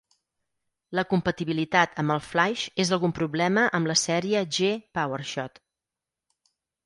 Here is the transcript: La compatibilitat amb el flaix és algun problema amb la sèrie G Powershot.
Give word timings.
La 0.99 1.01
compatibilitat 1.09 1.93
amb 2.03 2.13
el 2.15 2.23
flaix 2.29 2.63
és 2.85 2.93
algun 2.97 3.13
problema 3.21 3.67
amb 3.79 3.91
la 3.93 3.97
sèrie 4.07 4.41
G 4.57 4.71
Powershot. 4.99 5.61